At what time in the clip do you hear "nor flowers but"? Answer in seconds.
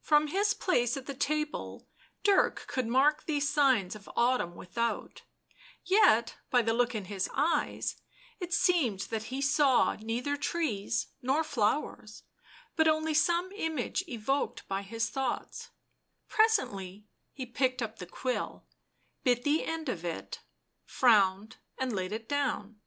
11.20-12.88